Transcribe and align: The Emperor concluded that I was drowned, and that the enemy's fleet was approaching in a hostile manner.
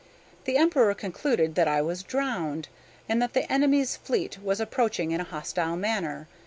The 0.45 0.57
Emperor 0.57 0.95
concluded 0.95 1.53
that 1.53 1.67
I 1.67 1.79
was 1.83 2.01
drowned, 2.01 2.69
and 3.07 3.21
that 3.21 3.33
the 3.33 3.45
enemy's 3.53 3.97
fleet 3.97 4.41
was 4.41 4.59
approaching 4.59 5.11
in 5.11 5.21
a 5.21 5.25
hostile 5.25 5.75
manner. 5.77 6.27